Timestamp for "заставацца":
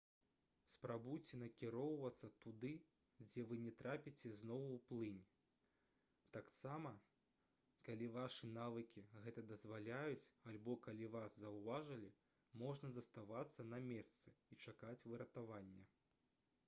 12.97-13.67